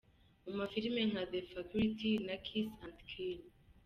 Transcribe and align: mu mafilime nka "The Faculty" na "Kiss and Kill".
mu 0.45 0.51
mafilime 0.59 1.01
nka 1.09 1.23
"The 1.31 1.39
Faculty" 1.51 2.11
na 2.27 2.35
"Kiss 2.45 2.69
and 2.85 2.97
Kill". 3.09 3.39